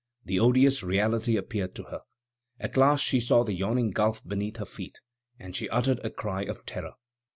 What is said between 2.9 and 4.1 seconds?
she saw the yawning